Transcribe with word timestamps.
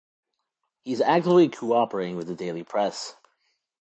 He 0.83 0.93
is 0.93 1.01
actively 1.01 1.47
cooperating 1.49 2.15
with 2.15 2.25
the 2.25 2.33
daily 2.33 2.63
press. 2.63 3.15